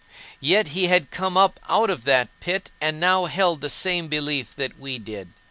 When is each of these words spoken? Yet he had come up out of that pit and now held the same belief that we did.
Yet 0.39 0.69
he 0.69 0.87
had 0.87 1.11
come 1.11 1.37
up 1.37 1.59
out 1.69 1.91
of 1.91 2.05
that 2.05 2.27
pit 2.39 2.71
and 2.81 2.99
now 2.99 3.25
held 3.25 3.61
the 3.61 3.69
same 3.69 4.07
belief 4.07 4.55
that 4.55 4.79
we 4.79 4.97
did. 4.97 5.31